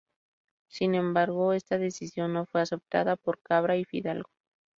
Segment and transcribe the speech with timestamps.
[0.67, 4.31] Sin embargo, esta decisión no fue aceptada por Cabra y Fidalgo.